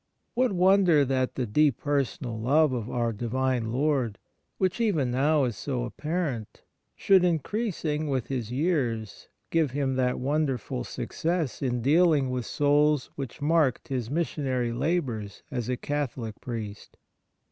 What 0.33 0.51
wonder 0.51 1.05
that 1.05 1.35
the 1.35 1.45
deep 1.45 1.77
personal 1.77 2.39
love 2.39 2.73
of 2.73 2.89
our 2.89 3.13
Divine 3.13 3.71
Lord, 3.71 4.17
which 4.57 4.81
even 4.81 5.11
now 5.11 5.43
is 5.43 5.55
so 5.55 5.83
apparent, 5.83 6.63
should, 6.95 7.23
increasing 7.23 8.07
with 8.09 8.25
his 8.25 8.51
years, 8.51 9.27
give 9.51 9.69
him 9.69 9.97
that 9.97 10.19
wonderful 10.19 10.83
success 10.83 11.61
in 11.61 11.83
dealing 11.83 12.31
with 12.31 12.47
souls 12.47 13.11
which 13.15 13.43
marked 13.43 13.89
his 13.89 14.09
mis 14.09 14.27
sionary 14.33 14.75
labours 14.75 15.43
as 15.51 15.69
a 15.69 15.77
Catholic 15.77 16.41
priest 16.41 16.97